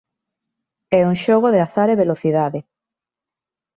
É 0.99 1.01
un 1.09 1.15
xogo 1.23 1.47
de 1.51 1.59
azar 1.65 1.89
e 1.93 2.01
velocidade. 2.03 2.59